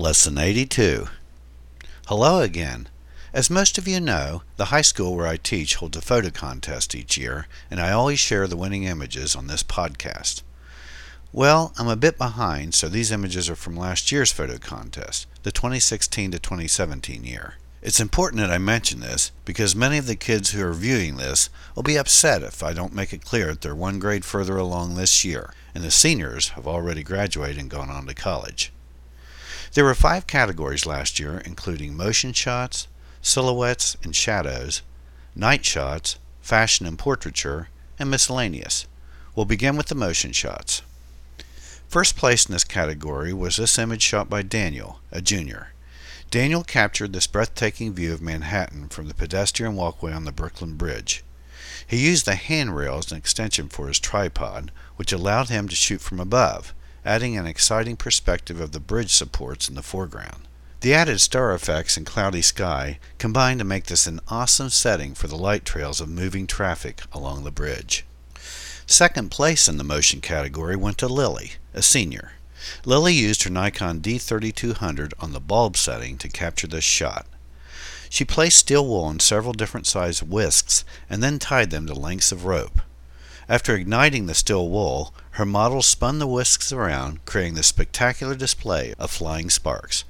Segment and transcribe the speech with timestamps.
[0.00, 1.08] Lesson 82.
[2.06, 2.88] Hello again.
[3.34, 6.94] As most of you know, the high school where I teach holds a photo contest
[6.94, 10.40] each year, and I always share the winning images on this podcast.
[11.34, 15.52] Well, I'm a bit behind, so these images are from last year's photo contest, the
[15.52, 17.56] 2016 to 2017 year.
[17.82, 21.50] It's important that I mention this because many of the kids who are viewing this
[21.76, 24.94] will be upset if I don't make it clear that they're one grade further along
[24.94, 28.72] this year, and the seniors have already graduated and gone on to college.
[29.74, 32.88] There were five categories last year, including motion shots,
[33.22, 34.82] silhouettes and shadows,
[35.36, 38.86] night shots, fashion and portraiture, and miscellaneous.
[39.36, 40.82] We'll begin with the motion shots.
[41.88, 45.72] First place in this category was this image shot by Daniel, a junior.
[46.32, 51.22] Daniel captured this breathtaking view of Manhattan from the pedestrian walkway on the Brooklyn Bridge.
[51.86, 56.00] He used the handrail as an extension for his tripod, which allowed him to shoot
[56.00, 56.72] from above,
[57.04, 60.42] adding an exciting perspective of the bridge supports in the foreground.
[60.80, 65.28] The added star effects and cloudy sky combine to make this an awesome setting for
[65.28, 68.06] the light trails of moving traffic along the bridge.
[68.86, 72.32] Second place in the motion category went to Lily, a senior.
[72.84, 77.26] Lily used her Nikon D3200 on the bulb setting to capture this shot.
[78.08, 82.32] She placed steel wool in several different sized whisks and then tied them to lengths
[82.32, 82.80] of rope.
[83.50, 88.94] After igniting the steel wool, her model spun the whisks around, creating the spectacular display
[88.96, 90.04] of flying sparks.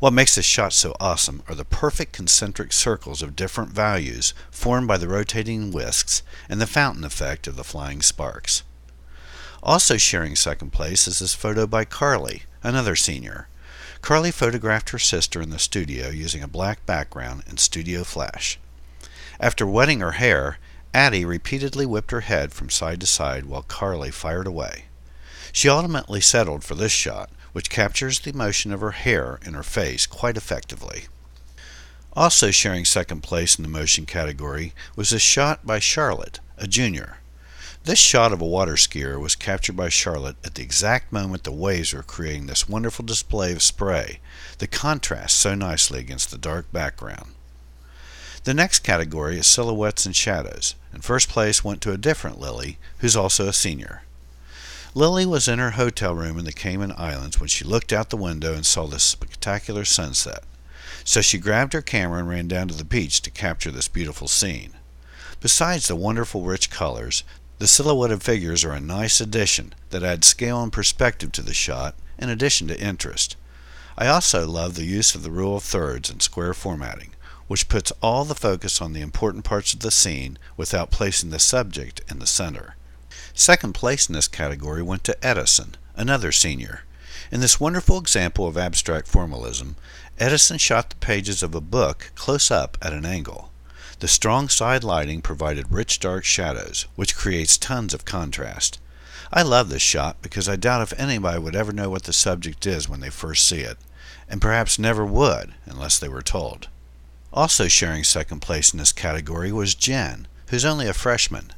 [0.00, 4.86] What makes this shot so awesome are the perfect concentric circles of different values formed
[4.86, 8.64] by the rotating whisks and the fountain effect of the flying sparks.
[9.62, 13.48] Also sharing second place is this photo by Carly, another senior.
[14.02, 18.58] Carly photographed her sister in the studio using a black background and studio flash.
[19.40, 20.58] After wetting her hair,
[20.94, 24.84] Addie repeatedly whipped her head from side to side while Carly fired away.
[25.52, 29.64] She ultimately settled for this shot, which captures the motion of her hair in her
[29.64, 31.06] face quite effectively.
[32.12, 37.18] Also sharing second place in the motion category was a shot by Charlotte, a junior.
[37.82, 41.50] This shot of a water skier was captured by Charlotte at the exact moment the
[41.50, 44.20] waves were creating this wonderful display of spray
[44.58, 47.34] the contrast so nicely against the dark background.
[48.44, 52.76] The next category is silhouettes and shadows, and first place went to a different Lily,
[52.98, 54.02] who's also a senior.
[54.94, 58.18] Lily was in her hotel room in the Cayman Islands when she looked out the
[58.18, 60.44] window and saw this spectacular sunset.
[61.04, 64.28] So she grabbed her camera and ran down to the beach to capture this beautiful
[64.28, 64.74] scene.
[65.40, 67.24] Besides the wonderful rich colors,
[67.58, 71.94] the silhouetted figures are a nice addition that adds scale and perspective to the shot,
[72.18, 73.36] in addition to interest.
[73.96, 77.13] I also love the use of the rule of thirds and square formatting
[77.46, 81.38] which puts all the focus on the important parts of the scene without placing the
[81.38, 82.76] subject in the center.
[83.32, 86.84] Second place in this category went to Edison, another senior.
[87.30, 89.76] In this wonderful example of abstract formalism,
[90.18, 93.50] Edison shot the pages of a book close up at an angle.
[93.98, 98.78] The strong side lighting provided rich dark shadows, which creates tons of contrast.
[99.32, 102.66] I love this shot because I doubt if anybody would ever know what the subject
[102.66, 103.78] is when they first see it,
[104.28, 106.68] and perhaps never would unless they were told.
[107.34, 111.52] Also sharing second place in this category was Jen, who's only a freshman.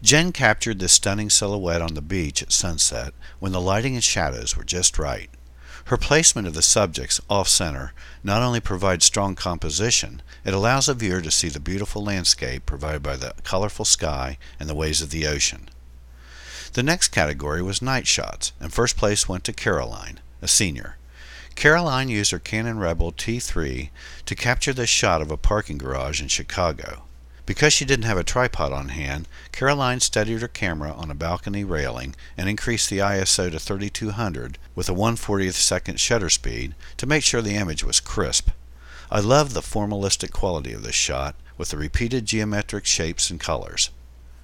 [0.00, 4.56] Jen captured this stunning silhouette on the beach at sunset when the lighting and shadows
[4.56, 5.28] were just right.
[5.86, 7.92] Her placement of the subjects off center
[8.22, 13.02] not only provides strong composition, it allows a viewer to see the beautiful landscape provided
[13.02, 15.68] by the colorful sky and the waves of the ocean.
[16.74, 20.98] The next category was night shots, and first place went to Caroline, a senior.
[21.56, 23.88] Caroline used her Canon Rebel T3
[24.26, 27.04] to capture this shot of a parking garage in Chicago.
[27.46, 31.64] Because she didn't have a tripod on hand, Caroline steadied her camera on a balcony
[31.64, 37.24] railing and increased the ISO to 3200 with a 1/40th second shutter speed to make
[37.24, 38.50] sure the image was crisp.
[39.10, 43.88] I love the formalistic quality of this shot with the repeated geometric shapes and colors.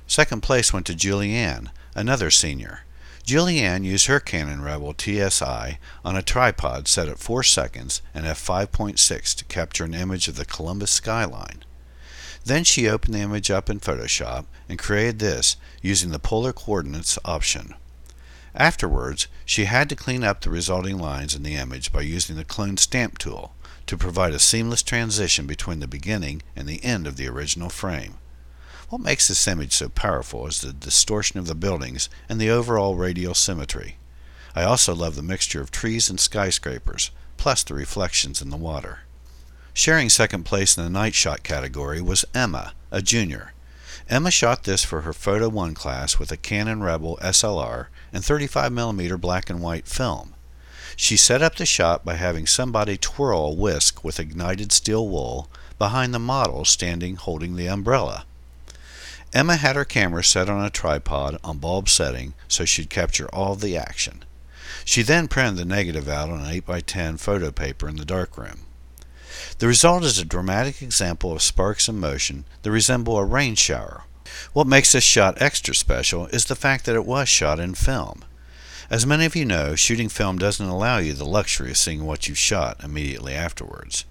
[0.06, 2.85] Second place went to Julianne, another senior.
[3.24, 9.34] Julianne used her Canon Rebel TSI on a tripod set at 4 seconds and f5.6
[9.36, 11.64] to capture an image of the Columbus skyline.
[12.44, 17.19] Then she opened the image up in Photoshop and created this using the polar coordinates
[17.24, 17.74] option.
[18.54, 22.44] Afterwards, she had to clean up the resulting lines in the image by using the
[22.44, 23.54] clone stamp tool
[23.86, 28.19] to provide a seamless transition between the beginning and the end of the original frame.
[28.93, 32.94] What makes this image so powerful is the distortion of the buildings and the overall
[32.94, 33.97] radial symmetry.
[34.55, 39.05] I also love the mixture of trees and skyscrapers, plus the reflections in the water.
[39.73, 43.55] Sharing second place in the night shot category was Emma, a junior.
[44.11, 49.19] Emma shot this for her Photo 1 class with a Canon Rebel SLR and 35mm
[49.19, 50.35] black and white film.
[50.97, 55.49] She set up the shot by having somebody twirl a whisk with ignited steel wool
[55.79, 58.27] behind the model standing holding the umbrella.
[59.32, 63.55] Emma had her camera set on a tripod on bulb setting so she'd capture all
[63.55, 64.25] the action.
[64.84, 68.67] She then printed the negative out on an 8x10 photo paper in the darkroom.
[69.58, 74.05] The result is a dramatic example of sparks in motion that resemble a rain shower.
[74.52, 78.25] What makes this shot extra special is the fact that it was shot in film.
[78.90, 82.29] As many of you know, shooting film doesn't allow you the luxury of seeing what
[82.29, 84.05] you've shot immediately afterwards.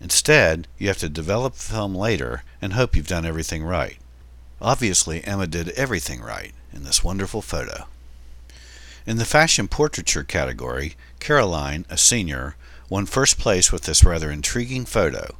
[0.00, 3.98] Instead, you have to develop the film later and hope you've done everything right.
[4.60, 7.86] Obviously, Emma did everything right in this wonderful photo.
[9.06, 12.56] In the fashion portraiture category, Caroline, a senior,
[12.88, 15.36] won first place with this rather intriguing photo.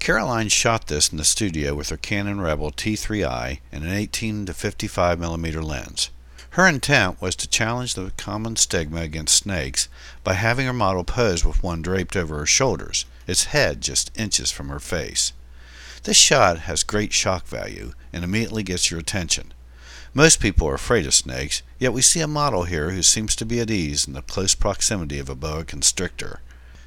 [0.00, 4.54] Caroline shot this in the studio with her Canon Rebel T3i and an 18 to
[4.54, 6.10] 55 millimeter lens.
[6.50, 9.88] Her intent was to challenge the common stigma against snakes
[10.24, 14.50] by having her model pose with one draped over her shoulders, its head just inches
[14.50, 15.32] from her face.
[16.04, 19.52] This shot has great shock value and immediately gets your attention.
[20.14, 23.44] Most people are afraid of snakes, yet we see a model here who seems to
[23.44, 26.40] be at ease in the close proximity of a boa constrictor.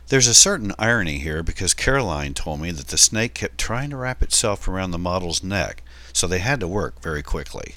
[0.07, 3.97] There's a certain irony here because Caroline told me that the snake kept trying to
[3.97, 7.75] wrap itself around the model's neck, so they had to work very quickly.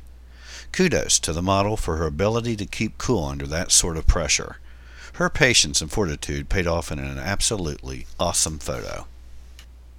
[0.73, 4.57] Kudos to the model for her ability to keep cool under that sort of pressure.
[5.15, 9.07] Her patience and fortitude paid off in an absolutely awesome photo.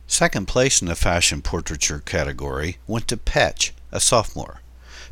[0.07, 4.61] Second place in the fashion portraiture category went to Petch, a sophomore.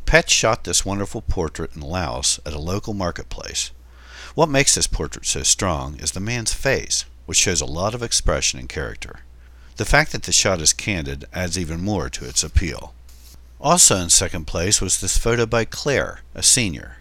[0.06, 3.70] Petch shot this wonderful portrait in Laos at a local marketplace.
[4.34, 8.02] What makes this portrait so strong is the man's face, which shows a lot of
[8.02, 9.20] expression and character.
[9.76, 12.94] The fact that the shot is candid adds even more to its appeal.
[13.60, 16.98] Also in second place was this photo by Claire, a senior.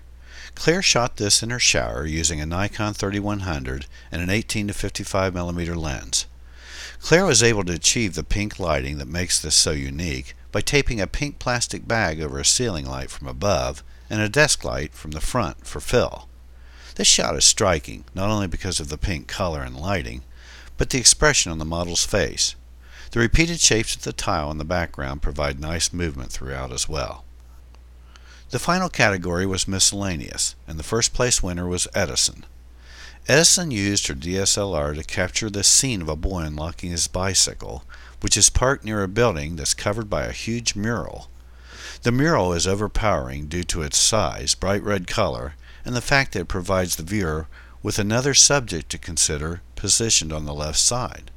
[0.56, 5.34] Claire shot this in her shower using a Nikon 3100 and an 18 to 55
[5.34, 6.26] millimeter lens.
[7.04, 11.02] Claire was able to achieve the pink lighting that makes this so unique by taping
[11.02, 15.12] a pink plastic bag over a ceiling light from above and a desk light from
[15.12, 16.30] the front for fill.
[16.96, 20.22] This shot is striking not only because of the pink color and lighting,
[20.78, 22.56] but the expression on the model's face.
[23.12, 27.26] The repeated shapes of the tile in the background provide nice movement throughout as well.
[28.52, 32.46] The final category was miscellaneous, and the first place winner was Edison.
[33.26, 37.86] Edison used her DSLR to capture the scene of a boy unlocking his bicycle,
[38.20, 41.30] which is parked near a building that's covered by a huge mural.
[42.02, 45.56] The mural is overpowering due to its size, bright red color,
[45.86, 47.48] and the fact that it provides the viewer
[47.82, 51.32] with another subject to consider positioned on the left side.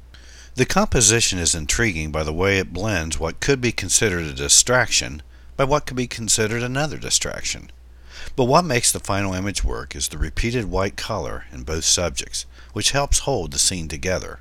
[0.55, 5.21] The composition is intriguing by the way it blends what could be considered a distraction
[5.55, 7.71] by what could be considered another distraction.
[8.35, 12.45] But what makes the final image work is the repeated white color in both subjects,
[12.73, 14.39] which helps hold the scene together.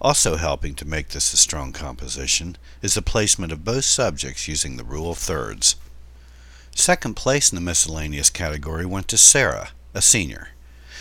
[0.00, 4.76] Also helping to make this a strong composition is the placement of both subjects using
[4.76, 5.76] the rule of thirds.
[6.74, 10.48] Second place in the miscellaneous category went to Sarah, a senior.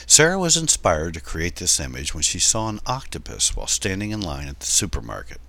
[0.05, 4.21] Sarah was inspired to create this image when she saw an octopus while standing in
[4.21, 5.39] line at the supermarket.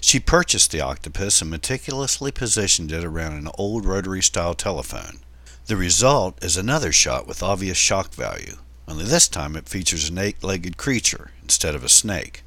[0.00, 5.20] She purchased the octopus and meticulously positioned it around an old rotary style telephone.
[5.66, 10.16] The result is another shot with obvious shock value, only this time it features an
[10.16, 12.44] eight legged creature instead of a snake.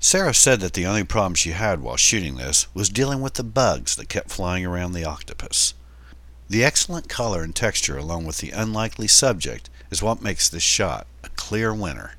[0.00, 3.42] Sarah said that the only problem she had while shooting this was dealing with the
[3.42, 5.72] bugs that kept flying around the octopus.
[6.50, 11.06] The excellent color and texture, along with the unlikely subject, is what makes this shot
[11.24, 12.16] a clear winner.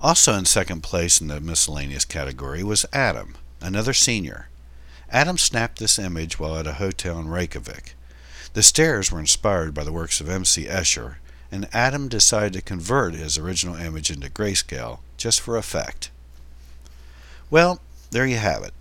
[0.00, 4.48] Also in second place in the miscellaneous category was Adam, another senior.
[5.10, 7.95] Adam snapped this image while at a hotel in Reykjavik.
[8.56, 10.64] The stairs were inspired by the works of M.C.
[10.64, 11.16] Escher,
[11.52, 16.10] and Adam decided to convert his original image into grayscale just for effect.
[17.50, 17.80] Well,
[18.12, 18.72] there you have it.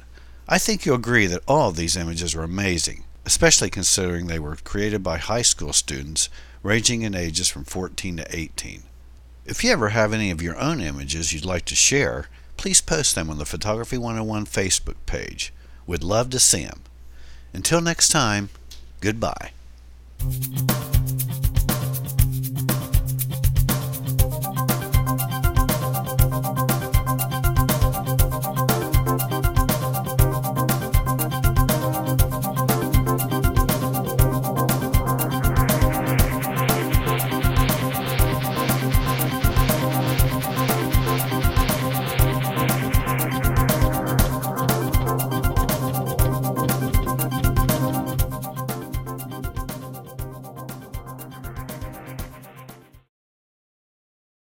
[0.47, 4.55] I think you'll agree that all of these images are amazing, especially considering they were
[4.55, 6.29] created by high school students
[6.63, 8.83] ranging in ages from 14 to 18.
[9.45, 13.13] If you ever have any of your own images you'd like to share, please post
[13.13, 15.51] them on the Photography 101 Facebook page.
[15.85, 16.83] We'd love to see them.
[17.53, 18.47] Until next time,
[19.01, 19.51] goodbye.
[20.25, 20.64] Mm-hmm.